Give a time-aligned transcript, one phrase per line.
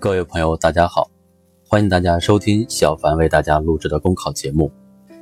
[0.00, 1.10] 各位朋友，大家好，
[1.68, 4.72] 欢迎大家收听小凡为大家录制的公考节目。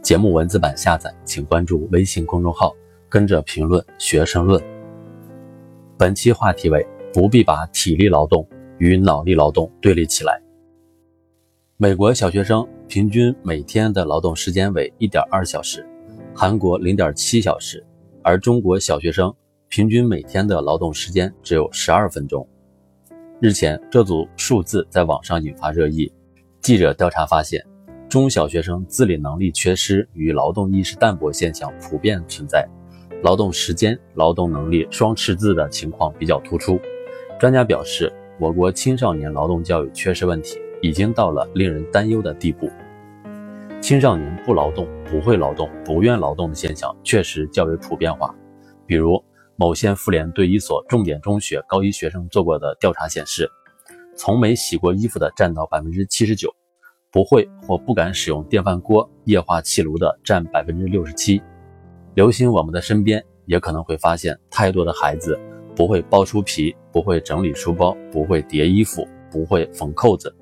[0.00, 2.72] 节目文字版下载，请关注微信公众号，
[3.08, 4.62] 跟着评论学生论。
[5.98, 8.48] 本期话题为：不必把体力劳动
[8.78, 10.40] 与脑力劳动对立起来。
[11.76, 15.84] 美国小学生平均每天的劳动时间为一点二小时，
[16.32, 17.84] 韩国零点七小时，
[18.22, 19.34] 而中国小学生
[19.68, 22.46] 平均每天的劳动时间只有十二分钟。
[23.42, 26.12] 日前，这组数字在网上引发热议。
[26.60, 27.64] 记者调查发现，
[28.06, 32.68] 中小学生自理能力缺失与劳动意识淡薄现象普遍存在，
[33.22, 36.78] 劳动时间、劳动能力双赤字的情况比较突出。
[37.38, 42.68] 专家表示，我国青少年劳动教育缺失问题已经到了令人担忧的地步。
[43.80, 48.34] 青少年不劳动、不会劳动、不愿劳动的现象确实较为普遍化，
[48.84, 49.18] 比如。
[49.60, 53.46] 某县妇联对一所重点中学高一学生做过的调查显示，
[54.16, 56.50] 从没洗过衣服的占到百分之七十九，
[57.12, 61.42] 不会或不敢使用电饭锅、液化气炉的占百分之六十七。
[62.14, 65.38] 留心我们的身边，也可能会发现太多的孩子
[65.76, 70.34] 不会包书皮，不会整理书包，不会叠衣服，不会缝扣子。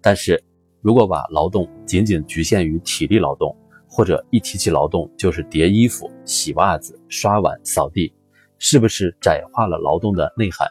[0.00, 0.42] 但是，
[0.80, 3.54] 如果把劳动仅仅局限于体力劳动，
[3.86, 8.10] 或者一提起劳动就是叠衣服、洗袜子、刷碗、扫地。
[8.58, 10.68] 是不是窄化了劳动的内涵？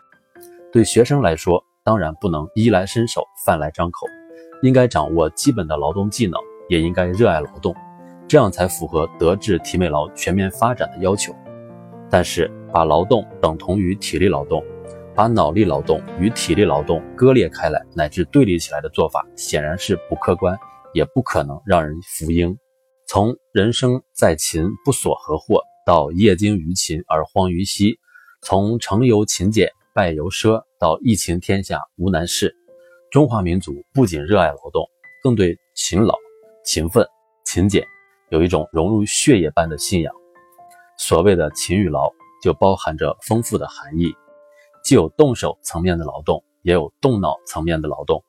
[0.71, 4.05] 对学生来说，当然不能衣来伸手、饭来张口，
[4.61, 7.73] 应该掌握基本的劳动技能，也应该热爱劳动，
[8.27, 11.33] 这样才符合德智体美劳全面发展的要求。
[12.09, 14.63] 但是，把劳动等同于体力劳动，
[15.15, 20.57] 把脑力劳动与体力劳动割裂开来乃至对立起来的做法，显然是不客观，
[20.93, 22.57] 也不可能让人服膺。
[23.07, 25.61] 从人生在勤不索何获。
[25.87, 27.97] 到业精于勤而荒于嬉，
[28.41, 32.53] 从成由勤俭败由奢到疫情天下无难事，
[33.09, 34.85] 中华民族不仅热爱劳动，
[35.23, 36.13] 更对勤劳、
[36.65, 37.07] 勤奋、
[37.45, 37.87] 勤俭
[38.31, 40.13] 有一种融入血液般的信仰。
[40.97, 42.11] 所谓的勤与劳，
[42.43, 44.13] 就包含着丰富的含义，
[44.83, 48.21] 既有动手层面的劳动，也有动脑层面的劳动。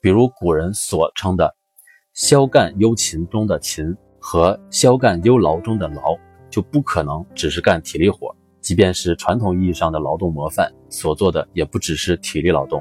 [0.00, 1.54] 比如古人所称的
[2.16, 6.16] “消干忧勤”中的勤和“消干忧劳”中的劳。
[6.52, 12.80] 就不可能只是干体力活，即便是传统意义上的劳动模范所做的，也不只是体力劳动。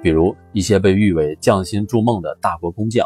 [0.00, 3.04] 比如一些被誉为匠心筑梦的大国工匠，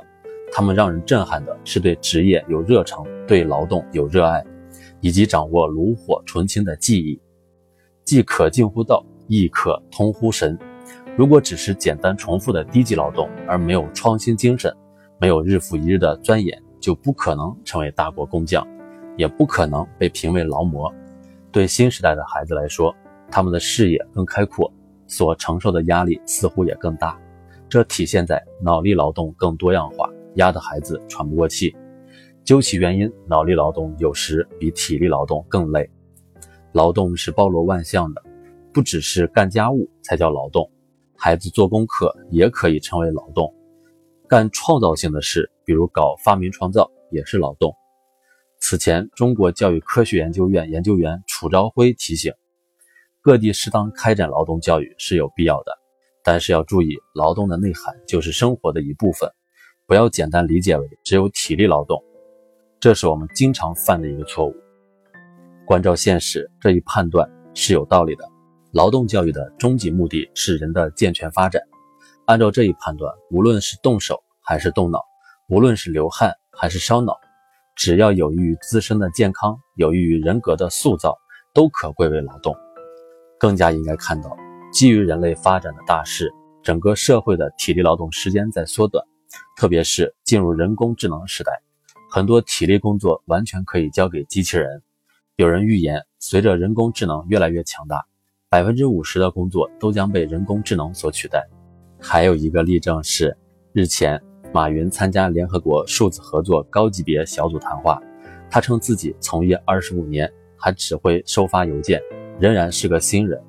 [0.53, 4.45] 他们让人震撼的是对职业有热诚，对劳动有热爱，
[5.01, 7.19] 以及掌握炉火纯青的技艺，
[8.05, 10.59] 既可近乎道，亦可通乎神。
[11.17, 14.71] 如果只是简单重复的低级劳动，而没有创新精神，
[15.19, 18.67] 没有日复一日的钻研，就不可能成为大国工匠。
[19.17, 20.93] 也不可能被评为劳模。
[21.51, 22.95] 对新时代的孩子来说，
[23.31, 24.73] 他们的视野更开阔，
[25.07, 27.19] 所承受的压力似乎也更大。
[27.69, 31.75] 这体现在脑力劳动更多样化，压得孩子喘不过气。
[32.45, 35.89] 究其原因，脑力劳动有时比体力劳动更累。
[36.73, 38.23] 劳动是包罗万象的，
[38.73, 40.69] 不只是干家务才叫劳动，
[41.17, 43.55] 孩子做功课也可以称为劳动。
[44.27, 47.75] 干创造性的事，比如搞发明创造，也是劳动。
[48.65, 52.33] 此前，中国教育科学研究院研究员楚朝晖提醒，
[53.21, 55.73] 各地适当开展劳动教育是有必要的，
[56.23, 59.29] 但是要注意，劳动的内涵就是生活的一部分，
[59.85, 62.01] 不要简单理解为只有体力劳动，
[62.79, 64.55] 这是我们经常犯的一个错误。
[65.67, 68.25] 关照现实，这一判断是有道理的。
[68.71, 71.61] 劳动教育的终极目的是人的健全发展，
[72.27, 75.01] 按照这一判断，无论是动手还是动脑，
[75.49, 77.19] 无论是流汗还是烧脑。
[77.85, 81.19] 只要有益于自身的健康，有益于人格的塑造，
[81.53, 82.55] 都可归为劳动。
[83.41, 84.37] 更加应该看到，
[84.73, 86.33] 基于人类发展的大势，
[86.63, 89.05] 整个社会的体力劳动时间在缩短，
[89.57, 91.61] 特别是进入人工智能时代，
[92.09, 94.81] 很多体力工作完全可以交给机器人。
[95.35, 98.05] 有人预言，随着人工智能越来越强大，
[98.49, 101.45] 百分之五十的工作都将被人工智能所取代。
[101.99, 103.37] 还有一个例证是，
[103.73, 104.23] 日前。
[104.55, 107.99] 马云参加联合国数字合作高级别小组谈话，
[108.51, 111.99] 他称自己从业二十五年，还只会收发邮件，
[112.39, 113.43] 仍然是个新人。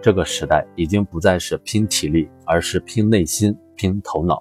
[0.00, 4.40] 这个时代已经不再是拼体力，而是拼内心、拼头脑。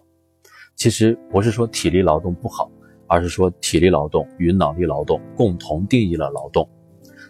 [0.76, 2.70] 其实不是说体力劳动不好，
[3.08, 6.70] 而是说体力劳动与脑力劳动共同定义了劳动。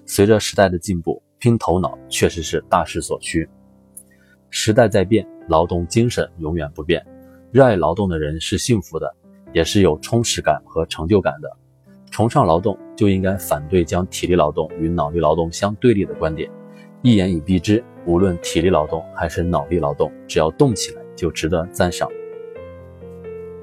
[0.06, 3.48] 随着时代的进步，拼头脑确实是大势所趋。
[4.50, 7.02] 时代在变，劳动精神永远不变。
[7.52, 9.12] 热爱劳动的人是幸福的，
[9.54, 11.50] 也是有充实感和成就感的。
[12.12, 16.48] 崇尚劳动，就应该反对将体力劳动与脑力劳动相对立的观点。
[17.02, 22.08] 一言以蔽之，无论体力劳动还是脑力劳动，只要动起来就值得赞赏。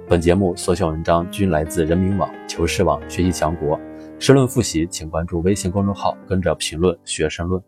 [0.09, 3.79] 本节目所选文章均来自人民网、求是网、学习强国。
[4.19, 7.62] 申论复习，请关注微信公众号，跟着评论学申论。